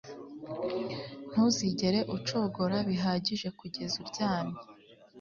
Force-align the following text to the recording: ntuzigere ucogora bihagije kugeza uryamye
ntuzigere 1.29 1.99
ucogora 2.15 2.77
bihagije 2.89 3.47
kugeza 3.59 3.95
uryamye 4.03 4.57